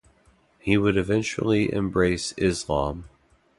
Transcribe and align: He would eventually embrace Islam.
He 0.57 0.77
would 0.79 0.97
eventually 0.97 1.71
embrace 1.71 2.33
Islam. 2.35 3.05